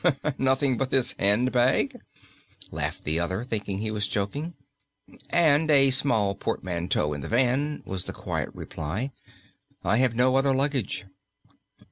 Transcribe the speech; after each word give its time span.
"Nothing 0.39 0.77
but 0.77 0.89
this 0.89 1.13
hand 1.19 1.51
bag?" 1.51 2.01
laughed 2.71 3.03
the 3.03 3.19
other, 3.19 3.43
thinking 3.43 3.77
he 3.77 3.91
was 3.91 4.07
joking. 4.07 4.55
"And 5.29 5.69
a 5.69 5.91
small 5.91 6.33
portmanteau 6.33 7.13
in 7.13 7.21
the 7.21 7.27
van," 7.27 7.83
was 7.85 8.05
the 8.05 8.11
quiet 8.11 8.49
reply. 8.55 9.11
"I 9.83 9.97
have 9.97 10.15
no 10.15 10.37
other 10.37 10.55
luggage." 10.55 11.05